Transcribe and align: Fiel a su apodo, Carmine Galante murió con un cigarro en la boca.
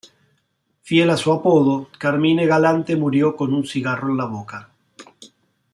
Fiel 0.81 1.11
a 1.11 1.15
su 1.15 1.31
apodo, 1.31 1.89
Carmine 1.99 2.47
Galante 2.47 2.95
murió 2.95 3.35
con 3.35 3.53
un 3.53 3.67
cigarro 3.67 4.09
en 4.09 4.17
la 4.17 4.25
boca. 4.25 4.71